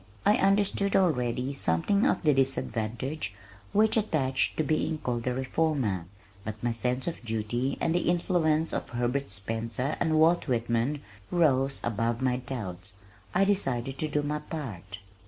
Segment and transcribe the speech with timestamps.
[0.25, 3.35] I understood already something of the disadvantage
[3.71, 6.05] which attached to being called a reformer,
[6.43, 11.81] but my sense of duty and the influence of Herbert Spencer and Walt Whitman rose
[11.83, 12.93] above my doubts.
[13.35, 14.97] I decided to do my part.